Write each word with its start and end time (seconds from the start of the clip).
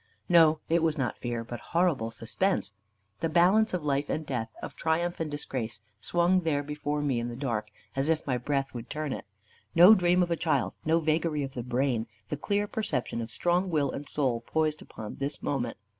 No, 0.27 0.61
it 0.67 0.81
was 0.81 0.97
not 0.97 1.19
fear, 1.19 1.43
but 1.43 1.59
horrible 1.59 2.09
suspense. 2.09 2.71
The 3.19 3.29
balance 3.29 3.71
of 3.71 3.85
life 3.85 4.09
and 4.09 4.25
death, 4.25 4.49
of 4.63 4.75
triumph 4.75 5.19
and 5.19 5.29
disgrace, 5.29 5.79
swung 5.99 6.39
there 6.39 6.63
before 6.63 7.03
me 7.03 7.19
in 7.19 7.27
the 7.29 7.35
dark, 7.35 7.69
as 7.95 8.09
if 8.09 8.25
my 8.25 8.39
breath 8.39 8.73
would 8.73 8.89
turn 8.89 9.13
it. 9.13 9.25
No 9.75 9.93
dream 9.93 10.23
of 10.23 10.31
a 10.31 10.35
child, 10.35 10.75
no 10.85 10.97
vagary 10.99 11.43
of 11.43 11.53
the 11.53 11.61
brain 11.61 12.07
the 12.29 12.35
clear 12.35 12.65
perception 12.65 13.21
of 13.21 13.29
strong 13.29 13.69
will 13.69 13.91
and 13.91 14.09
soul 14.09 14.41
poised 14.47 14.81
upon 14.81 15.17
this 15.17 15.43
moment. 15.43 15.77